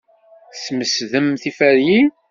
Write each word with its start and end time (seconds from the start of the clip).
Tesmesdem 0.53 1.27
tiferyin. 1.41 2.09